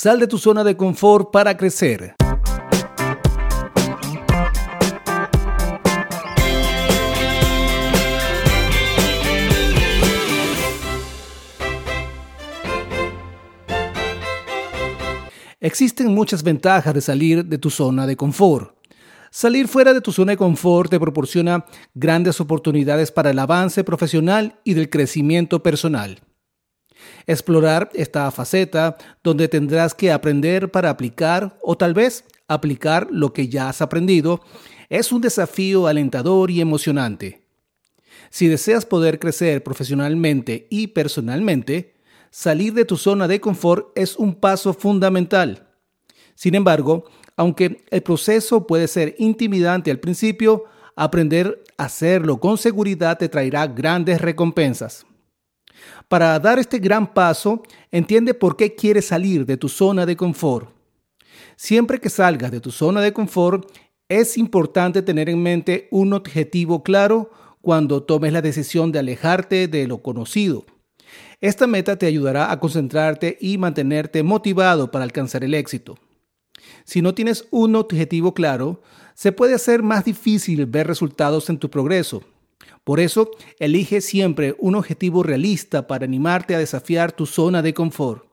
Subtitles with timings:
[0.00, 2.14] Sal de tu zona de confort para crecer.
[15.58, 18.76] Existen muchas ventajas de salir de tu zona de confort.
[19.32, 24.60] Salir fuera de tu zona de confort te proporciona grandes oportunidades para el avance profesional
[24.62, 26.20] y del crecimiento personal.
[27.26, 33.48] Explorar esta faceta donde tendrás que aprender para aplicar o tal vez aplicar lo que
[33.48, 34.40] ya has aprendido
[34.88, 37.42] es un desafío alentador y emocionante.
[38.30, 41.94] Si deseas poder crecer profesionalmente y personalmente,
[42.30, 45.68] salir de tu zona de confort es un paso fundamental.
[46.34, 47.04] Sin embargo,
[47.36, 50.64] aunque el proceso puede ser intimidante al principio,
[50.96, 55.06] aprender a hacerlo con seguridad te traerá grandes recompensas.
[56.08, 60.70] Para dar este gran paso, entiende por qué quieres salir de tu zona de confort.
[61.54, 63.70] Siempre que salgas de tu zona de confort,
[64.08, 69.86] es importante tener en mente un objetivo claro cuando tomes la decisión de alejarte de
[69.86, 70.64] lo conocido.
[71.42, 75.98] Esta meta te ayudará a concentrarte y mantenerte motivado para alcanzar el éxito.
[76.84, 78.80] Si no tienes un objetivo claro,
[79.14, 82.22] se puede hacer más difícil ver resultados en tu progreso.
[82.84, 88.24] Por eso, elige siempre un objetivo realista para animarte a desafiar tu zona de confort.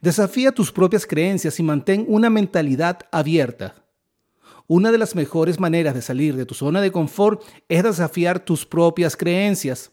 [0.00, 3.86] Desafía tus propias creencias y mantén una mentalidad abierta.
[4.66, 8.64] Una de las mejores maneras de salir de tu zona de confort es desafiar tus
[8.64, 9.92] propias creencias.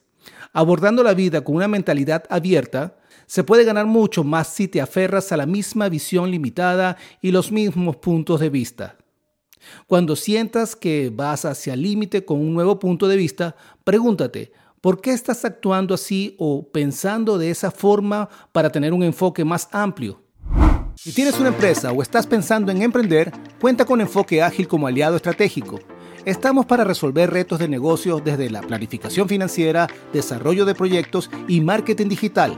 [0.53, 5.31] Abordando la vida con una mentalidad abierta, se puede ganar mucho más si te aferras
[5.31, 8.98] a la misma visión limitada y los mismos puntos de vista.
[9.87, 15.01] Cuando sientas que vas hacia el límite con un nuevo punto de vista, pregúntate, ¿por
[15.01, 20.21] qué estás actuando así o pensando de esa forma para tener un enfoque más amplio?
[20.95, 25.15] Si tienes una empresa o estás pensando en emprender, cuenta con Enfoque Ágil como aliado
[25.15, 25.79] estratégico.
[26.25, 32.09] Estamos para resolver retos de negocios desde la planificación financiera, desarrollo de proyectos y marketing
[32.09, 32.57] digital.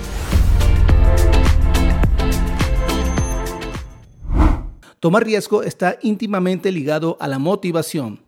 [5.01, 8.21] Tomar riesgo está íntimamente ligado a la motivación.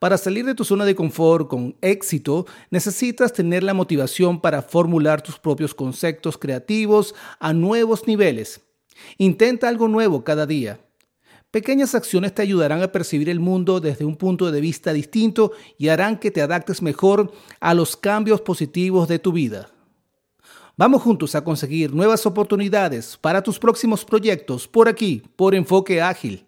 [0.00, 5.22] Para salir de tu zona de confort con éxito, necesitas tener la motivación para formular
[5.22, 8.60] tus propios conceptos creativos a nuevos niveles.
[9.18, 10.80] Intenta algo nuevo cada día.
[11.52, 15.90] Pequeñas acciones te ayudarán a percibir el mundo desde un punto de vista distinto y
[15.90, 19.75] harán que te adaptes mejor a los cambios positivos de tu vida.
[20.78, 26.46] Vamos juntos a conseguir nuevas oportunidades para tus próximos proyectos por aquí, por Enfoque Ágil.